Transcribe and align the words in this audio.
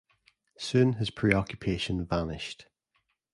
Soon 0.57 0.93
his 0.93 1.11
preoccupation 1.11 2.07
vanished. 2.07 2.65